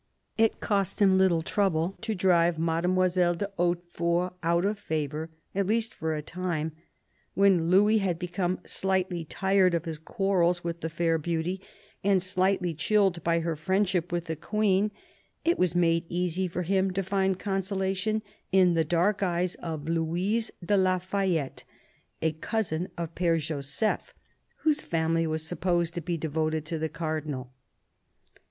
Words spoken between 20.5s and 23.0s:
de la Fayette, a cousin